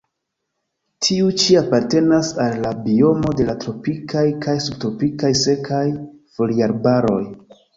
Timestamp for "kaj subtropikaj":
4.47-5.33